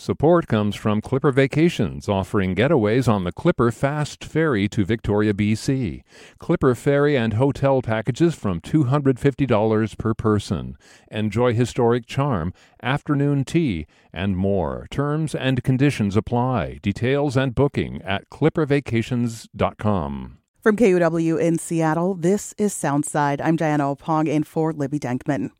[0.00, 6.02] Support comes from Clipper Vacations, offering getaways on the Clipper Fast Ferry to Victoria, BC.
[6.38, 10.76] Clipper Ferry and hotel packages from $250 per person.
[11.10, 14.86] Enjoy historic charm, afternoon tea, and more.
[14.88, 16.78] Terms and conditions apply.
[16.80, 20.38] Details and booking at clippervacations.com.
[20.62, 23.40] From KUOW in Seattle, this is Soundside.
[23.42, 25.50] I'm Diana Opong in for Libby Denkman.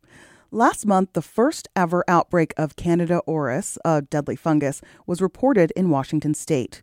[0.51, 5.91] Last month, the first ever outbreak of Candida auris, a deadly fungus, was reported in
[5.91, 6.81] Washington state.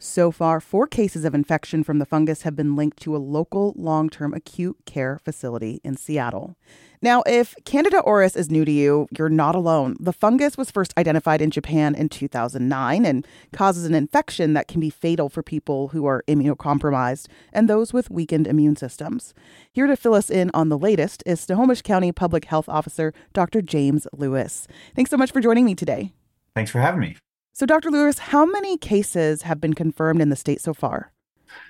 [0.00, 3.74] So far, four cases of infection from the fungus have been linked to a local
[3.76, 6.56] long term acute care facility in Seattle.
[7.02, 9.96] Now, if Candida auris is new to you, you're not alone.
[9.98, 14.80] The fungus was first identified in Japan in 2009 and causes an infection that can
[14.80, 19.34] be fatal for people who are immunocompromised and those with weakened immune systems.
[19.72, 23.62] Here to fill us in on the latest is Snohomish County Public Health Officer Dr.
[23.62, 24.68] James Lewis.
[24.94, 26.12] Thanks so much for joining me today.
[26.54, 27.16] Thanks for having me.
[27.58, 27.90] So, Dr.
[27.90, 31.10] Lewis, how many cases have been confirmed in the state so far?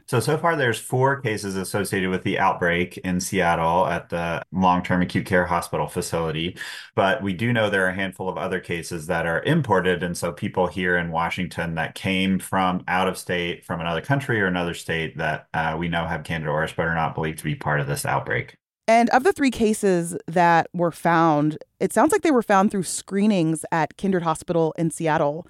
[0.04, 5.00] So, so far there's four cases associated with the outbreak in Seattle at the long-term
[5.00, 6.58] acute care hospital facility.
[6.94, 10.02] But we do know there are a handful of other cases that are imported.
[10.02, 14.42] And so people here in Washington that came from out of state, from another country
[14.42, 17.44] or another state that uh, we know have Candida auris, but are not believed to
[17.44, 18.56] be part of this outbreak.
[18.86, 22.82] And of the three cases that were found, it sounds like they were found through
[22.82, 25.46] screenings at Kindred Hospital in Seattle.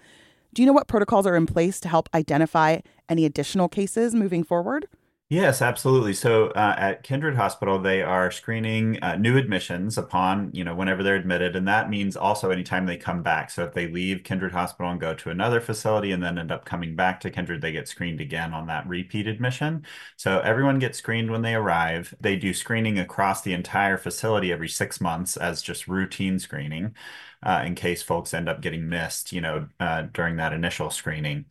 [0.54, 4.42] Do you know what protocols are in place to help identify any additional cases moving
[4.42, 4.88] forward?
[5.30, 6.14] Yes, absolutely.
[6.14, 11.02] So uh, at Kindred Hospital, they are screening uh, new admissions upon, you know, whenever
[11.02, 11.54] they're admitted.
[11.54, 13.50] And that means also anytime they come back.
[13.50, 16.64] So if they leave Kindred Hospital and go to another facility and then end up
[16.64, 19.84] coming back to Kindred, they get screened again on that repeat admission.
[20.16, 22.14] So everyone gets screened when they arrive.
[22.18, 26.94] They do screening across the entire facility every six months as just routine screening
[27.42, 31.44] uh, in case folks end up getting missed, you know, uh, during that initial screening.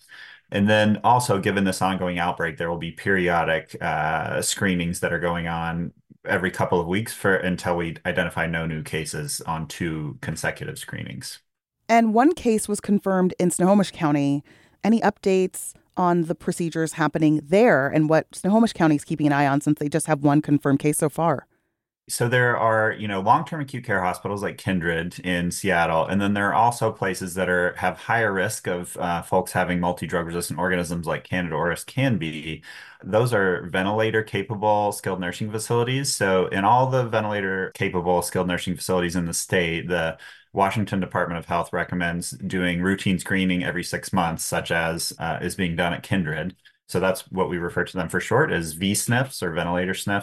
[0.52, 5.20] And then also, given this ongoing outbreak, there will be periodic uh, screenings that are
[5.20, 5.92] going on
[6.25, 11.40] every couple of weeks for until we identify no new cases on two consecutive screenings.
[11.90, 14.44] And one case was confirmed in Snohomish County.
[14.84, 19.47] Any updates on the procedures happening there and what Snohomish County is keeping an eye
[19.47, 21.47] on since they just have one confirmed case so far?
[22.09, 26.34] So there are you know long-term acute care hospitals like kindred in seattle and then
[26.34, 30.57] there are also places that are have higher risk of uh, folks having multi-drug resistant
[30.59, 32.63] organisms like candida auris can be.
[33.03, 36.16] Those are ventilator capable skilled nursing facilities.
[36.16, 40.18] So in all the ventilator capable skilled nursing facilities in the state the
[40.53, 45.56] Washington Department of Health recommends doing routine screening every six months, such as uh, is
[45.56, 46.56] being done at Kindred.
[46.88, 50.22] So that's what we refer to them for short as VSNFs or ventilator uh,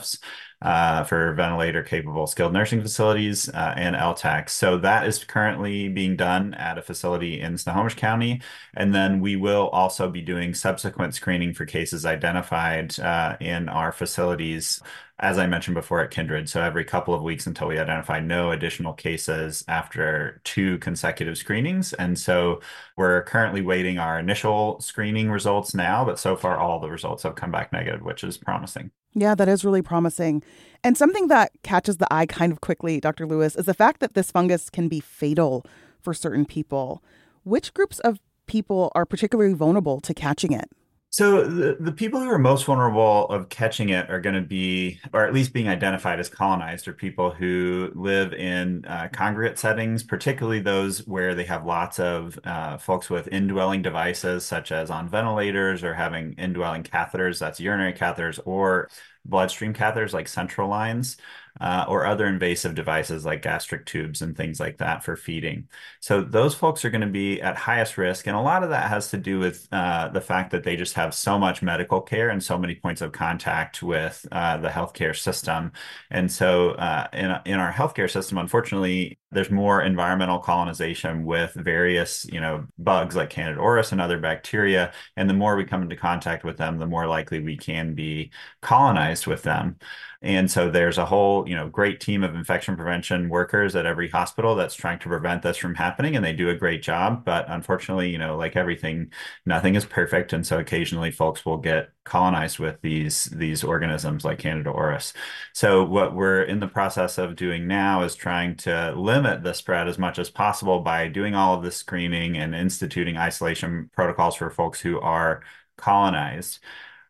[1.05, 4.51] for ventilator capable skilled nursing facilities uh, and LTACs.
[4.51, 8.41] So that is currently being done at a facility in Snohomish County.
[8.75, 13.93] And then we will also be doing subsequent screening for cases identified uh, in our
[13.93, 14.81] facilities
[15.21, 16.49] as I mentioned before at Kindred.
[16.49, 21.93] So every couple of weeks until we identify no additional cases after two consecutive screenings.
[21.93, 22.61] And so
[22.97, 27.37] we're currently waiting our initial screening results now, but so far all the results have
[27.37, 28.91] come back negative, which is promising.
[29.15, 30.43] Yeah, that is really promising.
[30.85, 33.27] And something that catches the eye kind of quickly, Dr.
[33.27, 35.65] Lewis, is the fact that this fungus can be fatal
[35.99, 37.03] for certain people.
[37.43, 40.71] Which groups of people are particularly vulnerable to catching it?
[41.15, 44.99] So the, the people who are most vulnerable of catching it are going to be,
[45.13, 50.03] or at least being identified as colonized, are people who live in uh, congregate settings,
[50.03, 55.09] particularly those where they have lots of uh, folks with indwelling devices, such as on
[55.09, 58.89] ventilators or having indwelling catheters, that's urinary catheters, or
[59.25, 61.17] bloodstream catheters like central lines
[61.61, 65.69] uh, or other invasive devices like gastric tubes and things like that for feeding.
[66.01, 68.27] So those folks are going to be at highest risk.
[68.27, 70.95] And a lot of that has to do with uh, the fact that they just
[70.95, 75.17] have so much medical care and so many points of contact with uh, the healthcare
[75.17, 75.73] system.
[76.11, 82.25] And so uh, in, in our healthcare system, unfortunately, there's more environmental colonization with various,
[82.33, 84.93] you know, bugs like Candida auris and other bacteria.
[85.17, 88.31] And the more we come into contact with them, the more likely we can be
[88.63, 89.77] colonized with them.
[90.23, 94.09] And so there's a whole, you know, great team of infection prevention workers at every
[94.09, 97.25] hospital that's trying to prevent this from happening, and they do a great job.
[97.27, 99.13] But unfortunately, you know, like everything,
[99.45, 104.39] nothing is perfect, and so occasionally folks will get colonized with these these organisms like
[104.39, 105.13] Candida auris.
[105.53, 109.89] So what we're in the process of doing now is trying to limit the spread
[109.89, 114.51] as much as possible by doing all of the screening and instituting isolation protocols for
[114.51, 115.43] folks who are
[115.77, 116.59] colonized.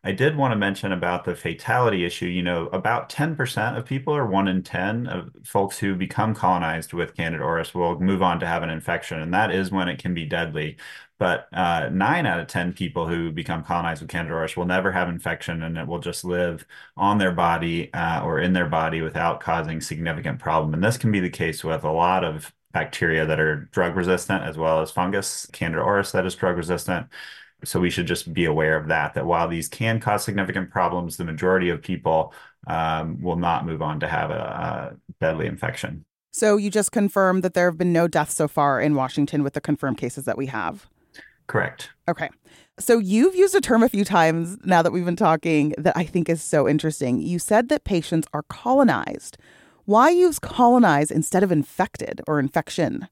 [0.05, 2.27] I did want to mention about the fatality issue.
[2.27, 6.93] You know, about 10% of people, or one in 10 of folks who become colonized
[6.93, 9.97] with Candida auris, will move on to have an infection, and that is when it
[9.97, 10.77] can be deadly.
[11.17, 14.91] But uh, nine out of 10 people who become colonized with Candida auris will never
[14.91, 16.65] have infection and it will just live
[16.97, 20.73] on their body uh, or in their body without causing significant problem.
[20.73, 24.43] And this can be the case with a lot of bacteria that are drug resistant
[24.43, 27.07] as well as fungus, Candida auris that is drug resistant.
[27.65, 31.17] So we should just be aware of that, that while these can cause significant problems,
[31.17, 32.33] the majority of people
[32.67, 36.05] um, will not move on to have a, a deadly infection.
[36.31, 39.53] So you just confirmed that there have been no deaths so far in Washington with
[39.53, 40.87] the confirmed cases that we have.
[41.47, 41.91] Correct.
[42.07, 42.29] Okay.
[42.77, 46.03] So you've used a term a few times now that we've been talking that I
[46.03, 47.21] think is so interesting.
[47.21, 49.37] You said that patients are colonized.
[49.85, 53.07] Why use colonize instead of infected or infection?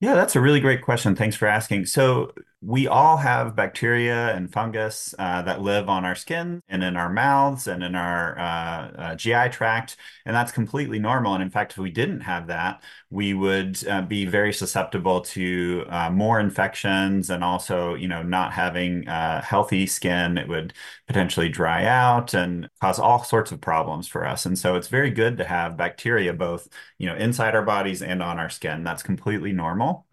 [0.00, 1.16] Yeah, that's a really great question.
[1.16, 1.86] Thanks for asking.
[1.86, 2.32] So,
[2.66, 7.10] we all have bacteria and fungus uh, that live on our skin and in our
[7.10, 11.34] mouths and in our uh, uh, GI tract, and that's completely normal.
[11.34, 15.84] And in fact, if we didn't have that, we would uh, be very susceptible to
[15.90, 20.38] uh, more infections and also, you know, not having uh, healthy skin.
[20.38, 20.72] It would
[21.06, 24.46] potentially dry out and cause all sorts of problems for us.
[24.46, 26.68] And so, it's very good to have bacteria both,
[26.98, 28.84] you know, inside our bodies and on our skin.
[28.84, 30.06] That's completely normal.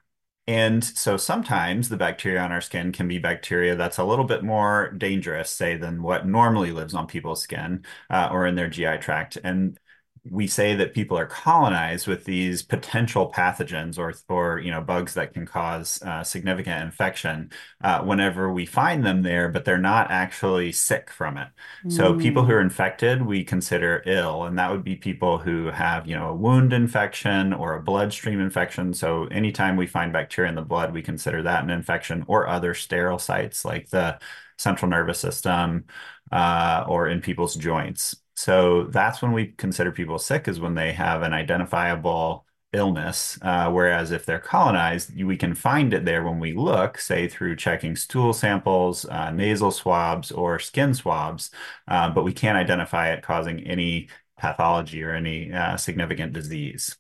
[0.48, 4.44] And so sometimes the bacteria on our skin can be bacteria that's a little bit
[4.44, 8.98] more dangerous, say, than what normally lives on people's skin uh, or in their GI
[8.98, 9.38] tract.
[9.44, 9.80] And
[10.30, 15.16] we say that people are colonized with these potential pathogens or or you know bugs
[15.16, 17.52] that can cause uh, significant infection
[17.84, 21.48] uh, whenever we find them there, but they're not actually sick from it.
[21.86, 21.92] Mm.
[21.92, 26.08] So people who are infected we consider ill, and that would be people who have
[26.08, 28.94] you know a wound infection or a bloodstream infection.
[28.94, 32.76] So anytime we find bacteria in the blood, we consider that an infection or other
[32.76, 34.20] sterile sites like the
[34.58, 35.86] central nervous system
[36.32, 38.16] uh, or in people's joints.
[38.42, 43.38] So that's when we consider people sick is when they have an identifiable illness.
[43.44, 47.58] Uh, whereas if they're colonized, we can find it there when we look, say through
[47.58, 51.52] checking stool samples, uh, nasal swabs, or skin swabs,
[51.88, 54.10] uh, but we can't identify it causing any
[54.40, 56.98] pathology or any uh, significant disease.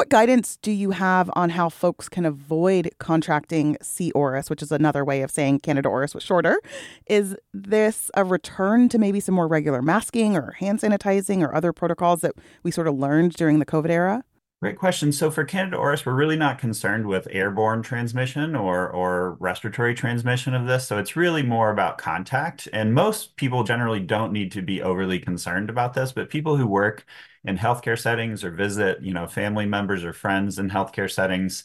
[0.00, 4.10] What guidance do you have on how folks can avoid contracting C.
[4.14, 6.58] auris, which is another way of saying Candida auris but shorter?
[7.04, 11.74] Is this a return to maybe some more regular masking or hand sanitizing or other
[11.74, 12.32] protocols that
[12.62, 14.24] we sort of learned during the COVID era?
[14.62, 15.12] Great question.
[15.12, 20.54] So for Candida auris, we're really not concerned with airborne transmission or or respiratory transmission
[20.54, 20.86] of this.
[20.86, 22.68] So it's really more about contact.
[22.72, 26.66] And most people generally don't need to be overly concerned about this, but people who
[26.66, 27.04] work
[27.44, 31.64] in healthcare settings or visit, you know, family members or friends in healthcare settings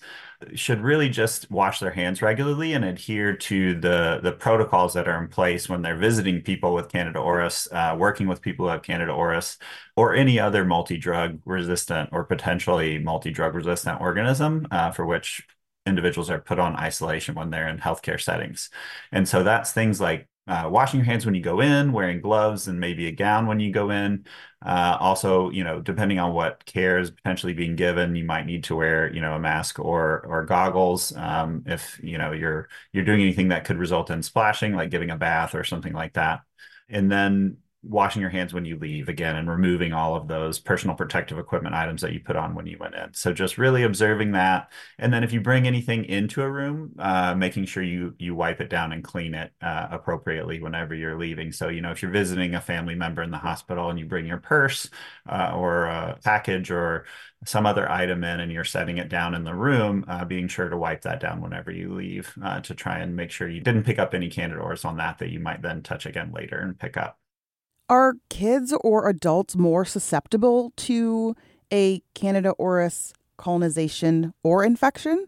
[0.54, 5.22] should really just wash their hands regularly and adhere to the the protocols that are
[5.22, 8.83] in place when they're visiting people with Candida auris, uh, working with people who have
[8.83, 9.57] Candida auris,
[9.98, 15.45] or any other multi-drug resistant or potentially multi-drug resistant organism uh, for which
[15.86, 18.69] individuals are put on isolation when they're in healthcare settings.
[19.12, 22.68] And so that's things like uh, washing your hands when you go in, wearing gloves
[22.68, 24.25] and maybe a gown when you go in.
[24.65, 28.63] Uh, also, you know, depending on what care is potentially being given, you might need
[28.65, 33.06] to wear, you know, a mask or or goggles um, if you know you're you're
[33.06, 36.42] doing anything that could result in splashing, like giving a bath or something like that.
[36.89, 37.57] And then
[37.88, 41.76] washing your hands when you leave again and removing all of those personal protective equipment
[41.76, 43.14] items that you put on when you went in.
[43.14, 44.72] So just really observing that.
[44.98, 48.62] And then if you bring anything into a room, uh, making sure you you wipe
[48.62, 51.52] it down and clean it uh, appropriately whenever you're leaving.
[51.52, 54.26] So, you know, if you're visiting a family member in the hospital and you bring
[54.26, 54.90] your purse
[55.30, 57.06] uh, or a package or
[57.45, 60.69] some other item in and you're setting it down in the room, uh, being sure
[60.69, 63.83] to wipe that down whenever you leave uh, to try and make sure you didn't
[63.83, 66.80] pick up any Candida auris on that that you might then touch again later and
[66.80, 67.19] pick up.
[67.87, 71.35] Are kids or adults more susceptible to
[71.71, 75.27] a Candida auris colonization or infection?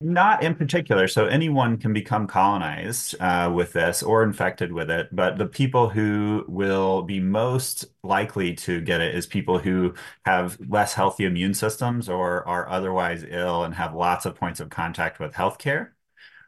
[0.00, 1.08] Not in particular.
[1.08, 5.88] So anyone can become colonized uh, with this or infected with it, but the people
[5.88, 11.54] who will be most likely to get it is people who have less healthy immune
[11.54, 15.88] systems or are otherwise ill and have lots of points of contact with healthcare.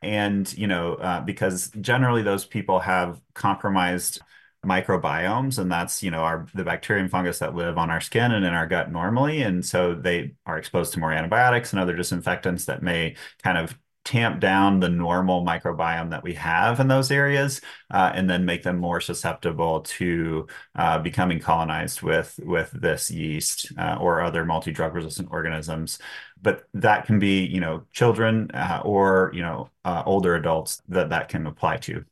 [0.03, 4.21] And, you know, uh, because generally those people have compromised
[4.65, 8.33] microbiomes and that's you know our the bacteria and fungus that live on our skin
[8.33, 11.97] and in our gut normally and so they are exposed to more antibiotics and other
[11.97, 17.11] disinfectants that may kind of tamp down the normal microbiome that we have in those
[17.11, 23.11] areas uh, and then make them more susceptible to uh, becoming colonized with with this
[23.11, 25.99] yeast uh, or other multi-drug resistant organisms.
[26.41, 31.11] But that can be you know children uh, or you know uh, older adults that
[31.11, 32.05] that can apply to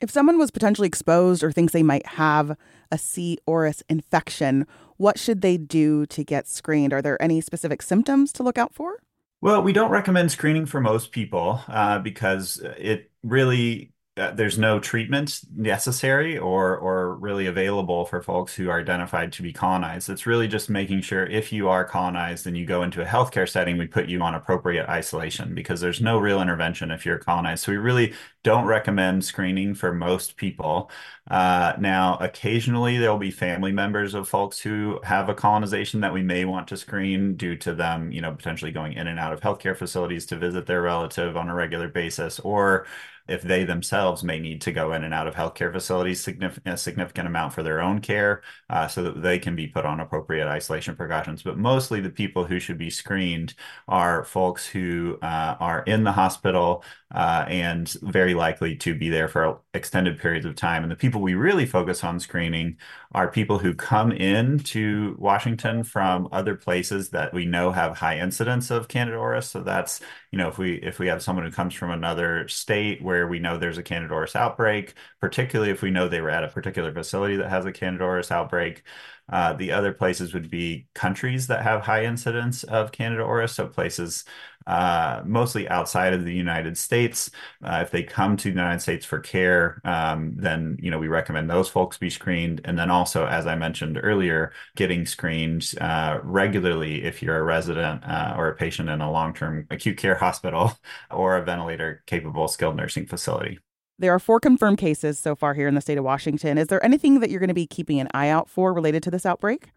[0.00, 2.56] If someone was potentially exposed or thinks they might have
[2.92, 3.38] a C.
[3.48, 4.64] auris infection,
[4.96, 6.92] what should they do to get screened?
[6.92, 9.02] Are there any specific symptoms to look out for?
[9.40, 14.80] Well, we don't recommend screening for most people uh, because it really uh, there's no
[14.80, 20.10] treatment necessary or or really available for folks who are identified to be colonized.
[20.10, 23.48] It's really just making sure if you are colonized and you go into a healthcare
[23.48, 27.64] setting, we put you on appropriate isolation because there's no real intervention if you're colonized.
[27.64, 30.90] So we really don't recommend screening for most people.
[31.30, 36.22] Uh, now, occasionally there'll be family members of folks who have a colonization that we
[36.22, 39.40] may want to screen due to them, you know, potentially going in and out of
[39.40, 42.86] healthcare facilities to visit their relative on a regular basis or
[43.28, 46.76] if they themselves may need to go in and out of healthcare facilities significant, a
[46.76, 50.48] significant amount for their own care uh, so that they can be put on appropriate
[50.48, 51.42] isolation precautions.
[51.42, 53.54] But mostly the people who should be screened
[53.86, 59.28] are folks who uh, are in the hospital uh, and very likely to be there
[59.28, 60.82] for extended periods of time.
[60.82, 62.76] And the people we really focus on screening
[63.12, 68.18] are people who come in to Washington from other places that we know have high
[68.18, 69.44] incidence of Candida auris.
[69.44, 73.00] So that's, you know, if we if we have someone who comes from another state
[73.00, 76.44] where we know there's a Candida auris outbreak, particularly if we know they were at
[76.44, 78.82] a particular facility that has a Candida auris outbreak.
[79.28, 83.66] Uh, the other places would be countries that have high incidence of Candida auris, so
[83.66, 84.24] places
[84.66, 87.30] uh, mostly outside of the United States.
[87.64, 91.08] Uh, if they come to the United States for care, um, then you know we
[91.08, 92.60] recommend those folks be screened.
[92.64, 98.04] And then also, as I mentioned earlier, getting screened uh, regularly if you're a resident
[98.04, 100.72] uh, or a patient in a long-term acute care hospital
[101.10, 103.58] or a ventilator-capable skilled nursing facility.
[103.98, 106.58] There are four confirmed cases so far here in the state of Washington.
[106.58, 109.10] Is there anything that you're going to be keeping an eye out for related to
[109.10, 109.70] this outbreak?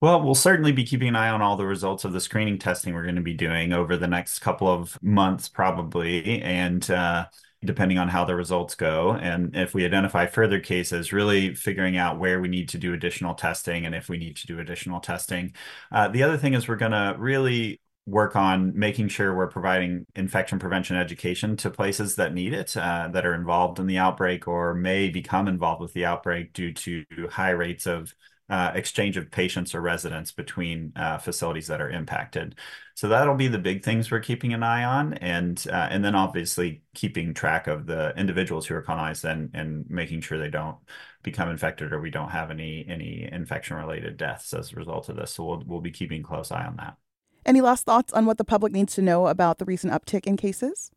[0.00, 2.94] Well, we'll certainly be keeping an eye on all the results of the screening testing
[2.94, 6.40] we're going to be doing over the next couple of months, probably.
[6.40, 7.26] And uh,
[7.64, 9.12] depending on how the results go.
[9.12, 13.34] And if we identify further cases, really figuring out where we need to do additional
[13.34, 15.54] testing and if we need to do additional testing.
[15.92, 20.06] Uh, the other thing is we're going to really work on making sure we're providing
[20.16, 24.48] infection prevention education to places that need it, uh, that are involved in the outbreak
[24.48, 28.14] or may become involved with the outbreak due to high rates of
[28.50, 32.56] uh, exchange of patients or residents between uh, facilities that are impacted.
[32.96, 36.16] So that'll be the big things we're keeping an eye on, and uh, and then
[36.16, 40.76] obviously keeping track of the individuals who are colonized and and making sure they don't
[41.22, 45.16] become infected or we don't have any any infection related deaths as a result of
[45.16, 45.32] this.
[45.32, 46.96] So we'll we'll be keeping close eye on that.
[47.44, 50.36] Any last thoughts on what the public needs to know about the recent uptick in
[50.36, 50.90] cases?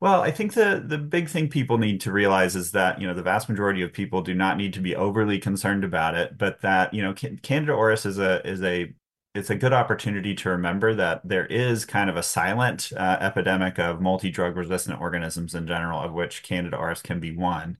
[0.00, 3.14] Well, I think the the big thing people need to realize is that you know
[3.14, 6.60] the vast majority of people do not need to be overly concerned about it, but
[6.62, 8.94] that you know Candida auris is a is a
[9.34, 13.78] it's a good opportunity to remember that there is kind of a silent uh, epidemic
[13.78, 17.76] of multi-drug resistant organisms in general, of which Candida auris can be one.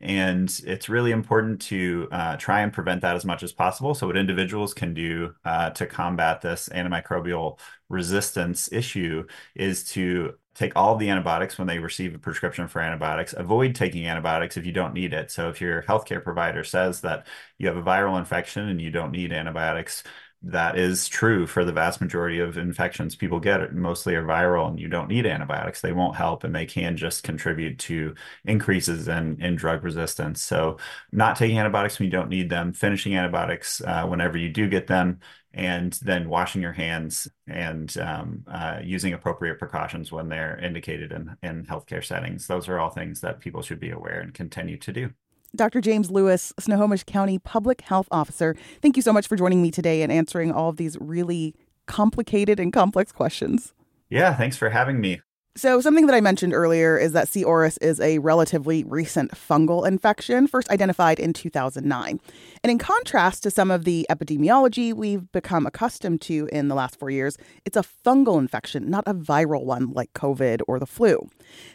[0.00, 3.94] And it's really important to uh, try and prevent that as much as possible.
[3.94, 7.58] So, what individuals can do uh, to combat this antimicrobial
[7.90, 13.34] resistance issue is to take all the antibiotics when they receive a prescription for antibiotics.
[13.36, 15.30] Avoid taking antibiotics if you don't need it.
[15.30, 17.26] So, if your healthcare provider says that
[17.58, 20.02] you have a viral infection and you don't need antibiotics,
[20.42, 24.68] that is true for the vast majority of infections people get it mostly are viral
[24.68, 28.14] and you don't need antibiotics they won't help and they can just contribute to
[28.46, 30.78] increases in, in drug resistance so
[31.12, 34.86] not taking antibiotics when you don't need them finishing antibiotics uh, whenever you do get
[34.86, 35.20] them
[35.52, 41.36] and then washing your hands and um, uh, using appropriate precautions when they're indicated in,
[41.42, 44.92] in healthcare settings those are all things that people should be aware and continue to
[44.92, 45.10] do
[45.56, 45.80] Dr.
[45.80, 50.02] James Lewis, Snohomish County Public Health Officer, thank you so much for joining me today
[50.02, 53.74] and answering all of these really complicated and complex questions.
[54.08, 55.20] Yeah, thanks for having me.
[55.56, 57.42] So, something that I mentioned earlier is that C.
[57.42, 62.20] auris is a relatively recent fungal infection, first identified in 2009.
[62.62, 67.00] And in contrast to some of the epidemiology we've become accustomed to in the last
[67.00, 71.28] four years, it's a fungal infection, not a viral one like COVID or the flu.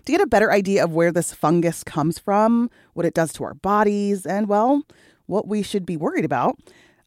[0.05, 3.43] To get a better idea of where this fungus comes from, what it does to
[3.43, 4.83] our bodies, and, well,
[5.25, 6.57] what we should be worried about,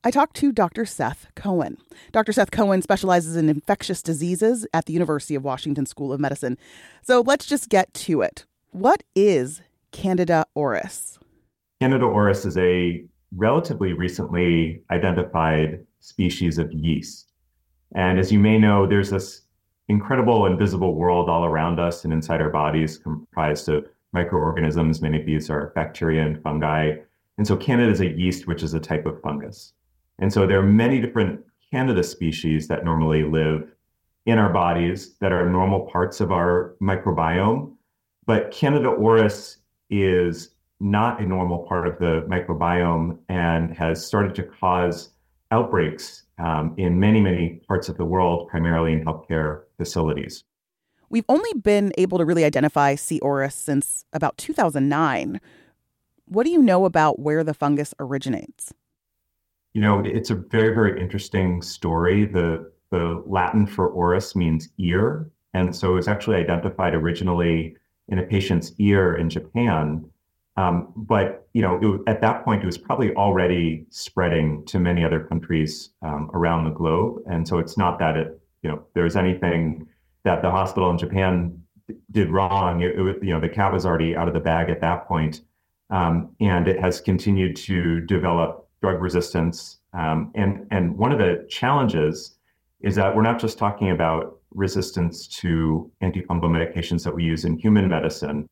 [0.05, 0.87] I talked to Dr.
[0.87, 1.77] Seth Cohen.
[2.13, 2.33] Dr.
[2.33, 6.57] Seth Cohen specializes in infectious diseases at the University of Washington School of Medicine.
[7.03, 8.47] So let's just get to it.
[8.71, 11.19] What is Candida auris?
[11.81, 17.33] Candida auris is a relatively recently identified species of yeast.
[17.93, 19.43] And as you may know, there's this
[19.89, 25.03] incredible invisible world all around us and inside our bodies comprised of microorganisms.
[25.03, 26.99] Many of these are bacteria and fungi.
[27.37, 29.73] And so Candida is a yeast, which is a type of fungus.
[30.19, 33.71] And so there are many different Candida species that normally live
[34.27, 37.75] in our bodies that are normal parts of our microbiome.
[38.27, 39.57] But Candida auris
[39.91, 45.11] is not a normal part of the microbiome and has started to cause
[45.51, 50.45] outbreaks um, in many, many parts of the world, primarily in healthcare facilities.
[51.11, 53.19] We've only been able to really identify C.
[53.21, 55.41] auris since about 2009.
[56.27, 58.75] What do you know about where the fungus originates?
[59.75, 62.25] You know, it's a very, very interesting story.
[62.25, 67.77] The the Latin for auris means ear, and so it was actually identified originally
[68.09, 70.09] in a patient's ear in Japan.
[70.57, 75.05] Um, but you know, it, at that point, it was probably already spreading to many
[75.05, 79.17] other countries um, around the globe, and so it's not that it you know there's
[79.17, 79.87] anything
[80.25, 81.63] that the hospital in Japan
[82.11, 82.83] did wrong.
[82.83, 85.43] It, it, you know, the cat was already out of the bag at that point,
[85.91, 89.79] um, and it has continued to develop drug resistance.
[89.93, 92.37] Um, and and one of the challenges
[92.81, 97.59] is that we're not just talking about resistance to antifungal medications that we use in
[97.59, 98.49] human medicine.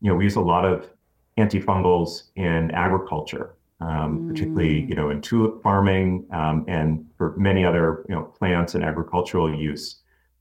[0.00, 0.90] You know, we use a lot of
[1.38, 4.28] antifungals in agriculture, um, mm.
[4.28, 8.84] particularly you know in tulip farming um, and for many other you know plants and
[8.84, 9.96] agricultural use.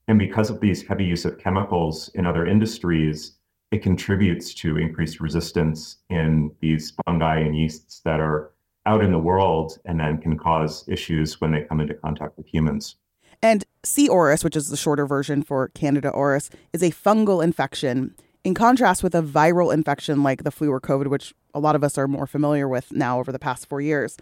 [0.07, 3.33] And because of these heavy use of chemicals in other industries,
[3.71, 8.51] it contributes to increased resistance in these fungi and yeasts that are
[8.89, 12.47] out in the world and then can cause issues when they come into contact with
[12.47, 12.95] humans.
[13.43, 14.09] And C.
[14.09, 18.15] auris, which is the shorter version for Candida auris, is a fungal infection.
[18.43, 21.83] In contrast with a viral infection like the flu or COVID, which a lot of
[21.83, 24.17] us are more familiar with now over the past four years,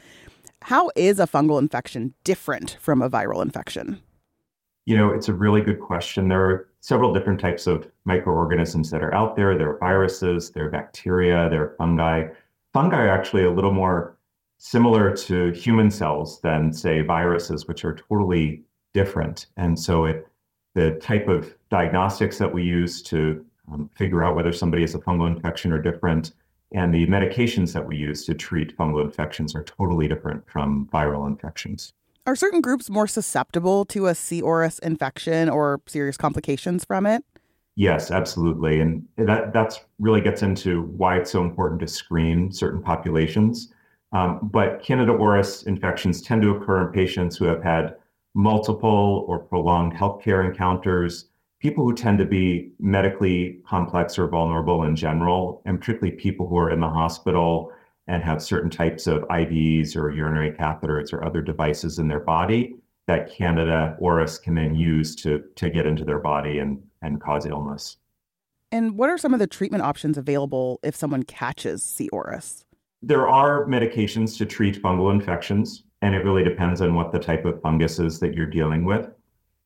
[0.63, 4.01] how is a fungal infection different from a viral infection?
[4.85, 6.27] You know, it's a really good question.
[6.27, 9.57] There are several different types of microorganisms that are out there.
[9.57, 12.27] There are viruses, there are bacteria, there are fungi.
[12.73, 14.16] Fungi are actually a little more
[14.57, 19.47] similar to human cells than, say, viruses, which are totally different.
[19.57, 20.27] And so it
[20.73, 24.99] the type of diagnostics that we use to um, figure out whether somebody has a
[24.99, 26.33] fungal infection are different,
[26.71, 31.25] and the medications that we use to treat fungal infections are totally different from viral
[31.25, 31.93] infections.
[32.27, 34.41] Are certain groups more susceptible to a C.
[34.41, 37.23] auris infection or serious complications from it?
[37.75, 38.79] Yes, absolutely.
[38.79, 43.73] And that that's really gets into why it's so important to screen certain populations.
[44.17, 47.95] Um, but Candida auris infections tend to occur in patients who have had
[48.33, 51.25] multiple or prolonged healthcare encounters,
[51.59, 56.57] people who tend to be medically complex or vulnerable in general, and particularly people who
[56.57, 57.71] are in the hospital
[58.07, 62.75] and have certain types of IVs or urinary catheters or other devices in their body
[63.05, 67.45] that Candida auris can then use to, to get into their body and, and cause
[67.45, 67.97] illness.
[68.71, 72.09] And what are some of the treatment options available if someone catches C.
[72.11, 72.63] auris?
[73.01, 77.45] There are medications to treat fungal infections and it really depends on what the type
[77.45, 79.09] of fungus is that you're dealing with.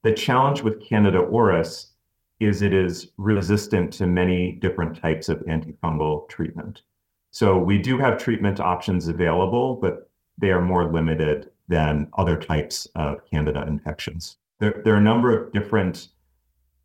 [0.03, 1.87] The challenge with Candida auris
[2.39, 6.81] is it is resistant to many different types of antifungal treatment.
[7.29, 12.87] So we do have treatment options available, but they are more limited than other types
[12.95, 14.37] of Candida infections.
[14.59, 16.09] There, there are a number of different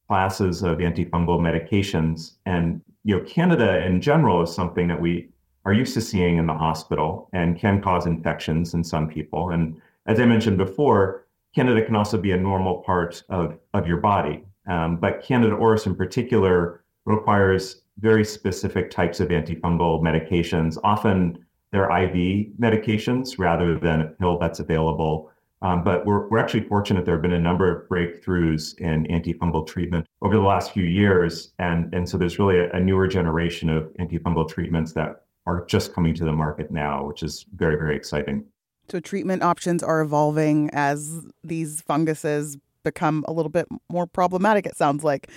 [0.06, 5.30] classes of antifungal medications, and you know, Candida in general is something that we
[5.66, 9.50] are used to seeing in the hospital and can cause infections in some people.
[9.50, 13.96] And as I mentioned before, Candida can also be a normal part of, of your
[13.96, 14.44] body.
[14.68, 20.78] Um, but Candida auris in particular requires very specific types of antifungal medications.
[20.84, 25.32] Often they're IV medications rather than a pill that's available.
[25.62, 29.66] Um, but we're, we're actually fortunate there have been a number of breakthroughs in antifungal
[29.66, 31.54] treatment over the last few years.
[31.58, 35.94] And, and so there's really a, a newer generation of antifungal treatments that are just
[35.94, 38.44] coming to the market now, which is very, very exciting.
[38.88, 44.76] So, treatment options are evolving as these funguses become a little bit more problematic, it
[44.76, 45.28] sounds like.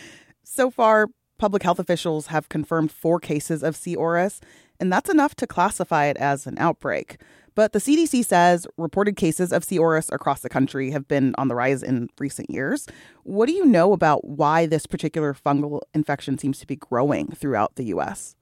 [0.43, 1.07] So far,
[1.39, 3.95] public health officials have confirmed four cases of C.
[3.95, 4.39] auris,
[4.79, 7.17] and that's enough to classify it as an outbreak.
[7.55, 9.79] But the CDC says reported cases of C.
[9.79, 12.87] auris across the country have been on the rise in recent years.
[13.23, 17.75] What do you know about why this particular fungal infection seems to be growing throughout
[17.75, 18.35] the U.S.?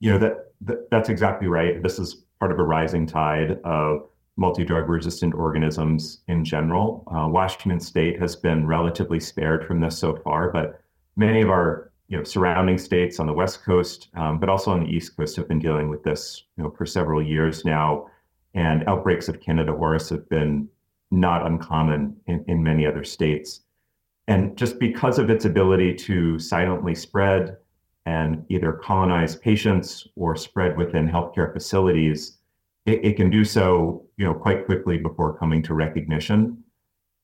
[0.00, 1.82] You know that, that that's exactly right.
[1.82, 7.02] This is part of a rising tide of multi-drug resistant organisms in general.
[7.08, 10.80] Uh, Washington State has been relatively spared from this so far, but
[11.16, 14.84] many of our you know surrounding states on the West Coast, um, but also on
[14.84, 18.06] the East Coast, have been dealing with this you know for several years now,
[18.54, 20.68] and outbreaks of Candida auris have been
[21.10, 23.60] not uncommon in, in many other states.
[24.26, 27.56] And just because of its ability to silently spread,
[28.08, 32.38] and either colonize patients or spread within healthcare facilities,
[32.86, 36.64] it, it can do so, you know, quite quickly before coming to recognition.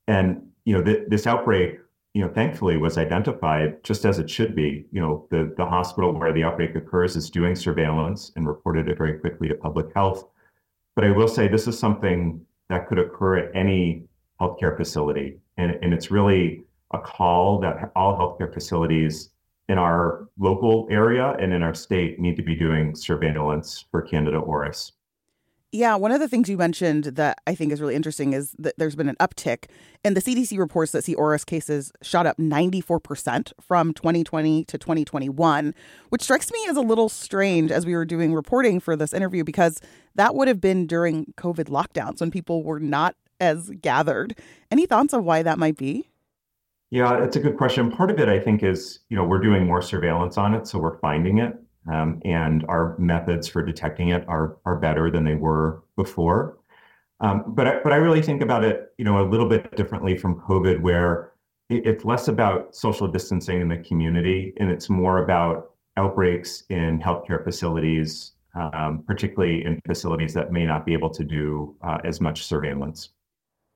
[0.09, 0.27] And
[0.67, 1.79] you know, th- this outbreak
[2.15, 4.87] you know, thankfully was identified just as it should be.
[4.93, 8.97] You know, the, the hospital where the outbreak occurs is doing surveillance and reported it
[8.97, 10.29] very quickly to public health.
[10.95, 14.05] But I will say this is something that could occur at any
[14.41, 15.41] healthcare facility.
[15.57, 19.31] And, and it's really a call that all healthcare facilities
[19.69, 24.41] in our local area and in our state need to be doing surveillance for Candida
[24.41, 24.93] auris.
[25.75, 28.75] Yeah, one of the things you mentioned that I think is really interesting is that
[28.79, 29.65] there's been an uptick,
[30.05, 31.17] and the CDC reports that C.
[31.17, 35.75] auris cases shot up 94% from 2020 to 2021,
[36.11, 39.43] which strikes me as a little strange as we were doing reporting for this interview
[39.43, 39.81] because
[40.15, 44.39] that would have been during COVID lockdowns when people were not as gathered.
[44.71, 46.09] Any thoughts on why that might be?
[46.95, 47.91] Yeah, it's a good question.
[47.91, 50.79] Part of it, I think, is you know we're doing more surveillance on it, so
[50.79, 51.59] we're finding it
[51.93, 56.57] um, and our methods for detecting it are are better than they were before.
[57.19, 60.17] Um, but I, but I really think about it, you know, a little bit differently
[60.17, 61.33] from COVID, where
[61.69, 67.01] it, it's less about social distancing in the community, and it's more about outbreaks in
[67.01, 72.21] healthcare facilities, um, particularly in facilities that may not be able to do uh, as
[72.21, 73.11] much surveillance.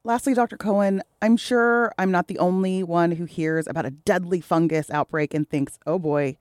[0.05, 0.57] Lastly, Dr.
[0.57, 5.35] Cohen, I'm sure I'm not the only one who hears about a deadly fungus outbreak
[5.35, 6.37] and thinks, oh boy,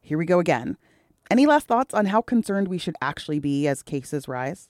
[0.00, 0.76] here we go again.
[1.30, 4.68] Any last thoughts on how concerned we should actually be as cases rise?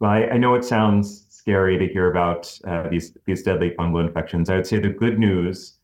[0.00, 4.04] Well, I, I know it sounds scary to hear about uh, these these deadly fungal
[4.06, 4.50] infections.
[4.50, 5.74] I would say the good news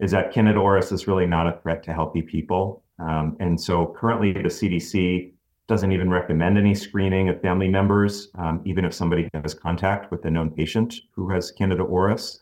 [0.00, 2.82] is that Candida auris is really not a threat to healthy people.
[3.00, 5.32] Um, and so currently the CDC
[5.68, 10.24] doesn't even recommend any screening of family members, um, even if somebody has contact with
[10.24, 12.38] a known patient who has Candida auris.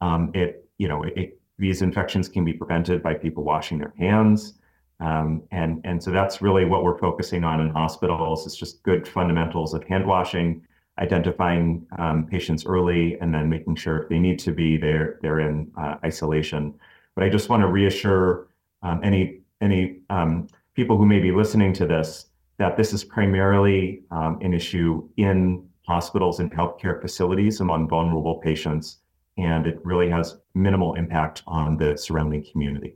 [0.00, 4.54] Um, it, you know, it, these infections can be prevented by people washing their hands.
[4.98, 8.46] Um, and, and so that's really what we're focusing on in hospitals.
[8.46, 10.62] It's just good fundamentals of hand washing,
[10.98, 15.40] identifying um, patients early, and then making sure if they need to be, they're, they're
[15.40, 16.74] in uh, isolation.
[17.14, 18.48] But I just want to reassure
[18.82, 22.29] um, any, any um, people who may be listening to this
[22.60, 28.98] that this is primarily um, an issue in hospitals and healthcare facilities among vulnerable patients,
[29.38, 32.94] and it really has minimal impact on the surrounding community.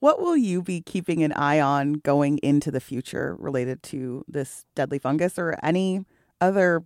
[0.00, 4.64] What will you be keeping an eye on going into the future related to this
[4.74, 6.06] deadly fungus or any
[6.40, 6.84] other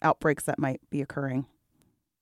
[0.00, 1.46] outbreaks that might be occurring?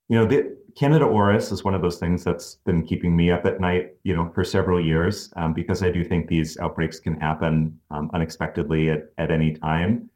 [0.08, 3.46] You know, the Candida auris is one of those things that's been keeping me up
[3.46, 7.18] at night, you know, for several years, um, because I do think these outbreaks can
[7.18, 10.10] happen um, unexpectedly at, at any time.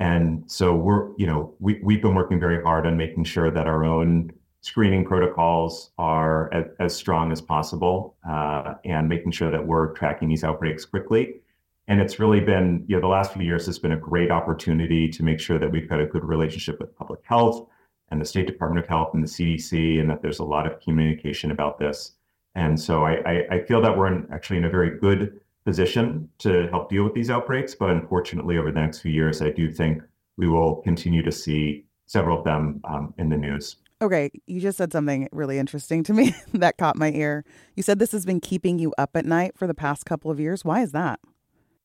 [0.00, 3.66] And so we're, you know, we, we've been working very hard on making sure that
[3.68, 9.64] our own screening protocols are as, as strong as possible uh, and making sure that
[9.64, 11.40] we're tracking these outbreaks quickly.
[11.86, 15.08] And it's really been, you know, the last few years has been a great opportunity
[15.08, 17.68] to make sure that we've got a good relationship with public health
[18.10, 20.80] and the State Department of Health and the CDC, and that there's a lot of
[20.80, 22.12] communication about this.
[22.54, 26.28] And so I, I, I feel that we're in, actually in a very good position
[26.38, 27.74] to help deal with these outbreaks.
[27.74, 30.02] But unfortunately, over the next few years, I do think
[30.36, 33.76] we will continue to see several of them um, in the news.
[34.02, 37.44] Okay, you just said something really interesting to me that caught my ear.
[37.76, 40.40] You said this has been keeping you up at night for the past couple of
[40.40, 40.64] years.
[40.64, 41.20] Why is that?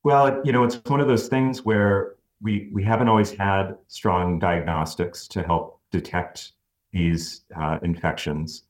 [0.03, 4.39] Well, you know, it's one of those things where we we haven't always had strong
[4.39, 6.51] diagnostics to help detect
[6.91, 8.63] these uh, infections,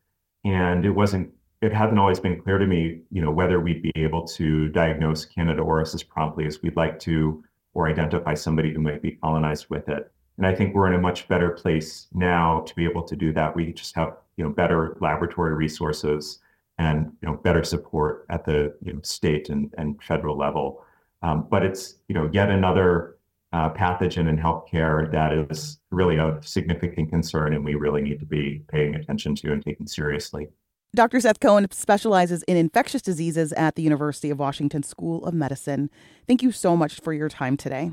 [0.44, 1.32] and it wasn't.
[1.62, 5.26] It hadn't always been clear to me, you know, whether we'd be able to diagnose
[5.26, 9.68] Candida auris as promptly as we'd like to, or identify somebody who might be colonized
[9.70, 10.12] with it.
[10.38, 13.32] And I think we're in a much better place now to be able to do
[13.34, 13.56] that.
[13.56, 16.40] We just have you know better laboratory resources
[16.78, 20.84] and you know better support at the you know, state and, and federal level.
[21.22, 23.15] Um, but it's you know yet another
[23.56, 28.26] uh, pathogen in healthcare that is really a significant concern, and we really need to
[28.26, 30.50] be paying attention to and taking seriously.
[30.94, 31.22] Dr.
[31.22, 35.90] Seth Cohen specializes in infectious diseases at the University of Washington School of Medicine.
[36.28, 37.92] Thank you so much for your time today.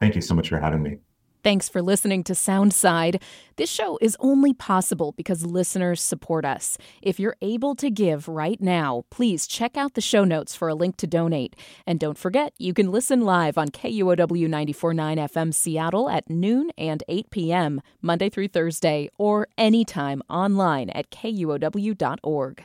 [0.00, 0.96] Thank you so much for having me.
[1.42, 3.20] Thanks for listening to Soundside.
[3.56, 6.78] This show is only possible because listeners support us.
[7.02, 10.74] If you're able to give right now, please check out the show notes for a
[10.74, 11.56] link to donate.
[11.84, 17.02] And don't forget, you can listen live on KUOW 949 FM Seattle at noon and
[17.08, 22.64] 8 p.m., Monday through Thursday, or anytime online at KUOW.org.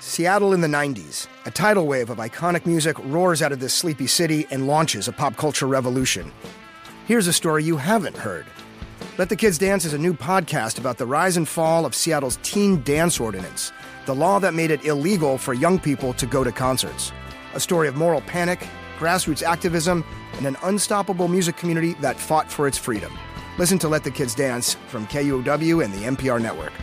[0.00, 1.26] Seattle in the 90s.
[1.44, 5.12] A tidal wave of iconic music roars out of this sleepy city and launches a
[5.12, 6.32] pop culture revolution.
[7.08, 8.44] Here's a story you haven't heard.
[9.16, 12.38] Let the Kids Dance is a new podcast about the rise and fall of Seattle's
[12.42, 13.72] teen dance ordinance,
[14.04, 17.10] the law that made it illegal for young people to go to concerts.
[17.54, 18.68] A story of moral panic,
[18.98, 23.18] grassroots activism, and an unstoppable music community that fought for its freedom.
[23.56, 26.74] Listen to Let the Kids Dance from KUOW and the NPR network.